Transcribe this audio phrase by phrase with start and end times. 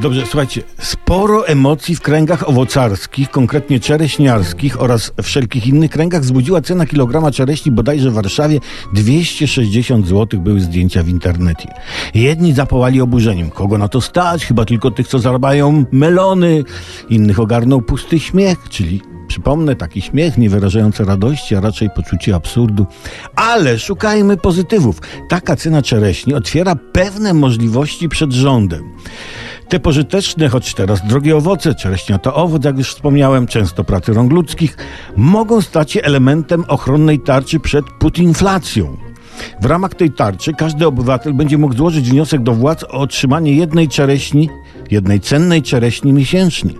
[0.00, 6.86] Dobrze, słuchajcie, sporo emocji w kręgach owocarskich, konkretnie czereśniarskich oraz wszelkich innych kręgach wzbudziła cena
[6.86, 8.60] kilograma czereśni bodajże w Warszawie
[8.94, 11.68] 260 zł były zdjęcia w internecie.
[12.14, 13.50] Jedni zapałali oburzeniem.
[13.50, 14.46] Kogo na to stać?
[14.46, 16.64] Chyba tylko tych, co zarabiają melony.
[17.08, 22.86] Innych ogarnął pusty śmiech, czyli Przypomnę, taki śmiech nie wyrażający radości, a raczej poczucie absurdu.
[23.36, 25.00] Ale szukajmy pozytywów.
[25.28, 28.82] Taka cena czereśni otwiera pewne możliwości przed rządem.
[29.68, 34.32] Te pożyteczne, choć teraz drogie owoce, czereśnia to owoc, jak już wspomniałem, często pracy rąk
[34.32, 34.76] ludzkich,
[35.16, 38.96] mogą stać się elementem ochronnej tarczy przed putinflacją.
[39.60, 43.88] W ramach tej tarczy każdy obywatel będzie mógł złożyć wniosek do władz o otrzymanie jednej
[43.88, 44.50] czereśni,
[44.90, 46.70] jednej cennej czereśni miesięcznie.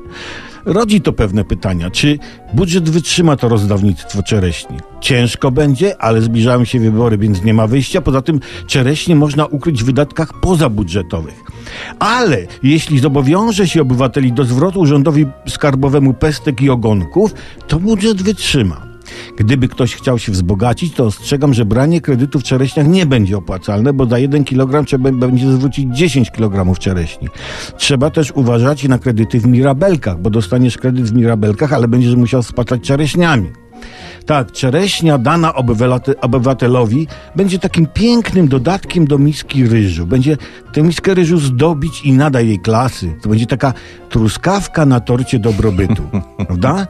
[0.64, 1.90] Rodzi to pewne pytania.
[1.90, 2.18] Czy
[2.54, 4.76] budżet wytrzyma to rozdawnictwo czereśni?
[5.00, 8.00] Ciężko będzie, ale zbliżają się wybory, więc nie ma wyjścia.
[8.00, 11.42] Poza tym czereśnie można ukryć w wydatkach pozabudżetowych.
[11.98, 17.34] Ale jeśli zobowiąże się obywateli do zwrotu urzędowi skarbowemu pestek i ogonków,
[17.68, 18.87] to budżet wytrzyma.
[19.38, 23.92] Gdyby ktoś chciał się wzbogacić, to ostrzegam, że branie kredytu w czereśniach nie będzie opłacalne,
[23.92, 27.28] bo za 1 kg trzeba będzie zwrócić 10 kg czereśni.
[27.76, 32.42] Trzeba też uważać na kredyty w mirabelkach, bo dostaniesz kredyt w mirabelkach, ale będziesz musiał
[32.42, 33.48] spłacać czereśniami.
[34.26, 35.52] Tak, czereśnia dana
[36.20, 40.06] obywatelowi będzie takim pięknym dodatkiem do miski ryżu.
[40.06, 40.36] Będzie
[40.72, 43.16] tę miskę ryżu zdobić i nadać jej klasy.
[43.22, 43.72] To będzie taka
[44.08, 46.02] truskawka na torcie dobrobytu.
[46.46, 46.86] Prawda?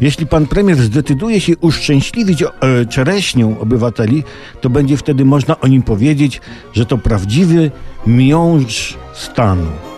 [0.00, 2.46] Jeśli pan premier zdecyduje się uszczęśliwić e,
[2.86, 4.24] czereśnią obywateli,
[4.60, 6.40] to będzie wtedy można o nim powiedzieć,
[6.72, 7.70] że to prawdziwy
[8.06, 9.91] miąższ stanu.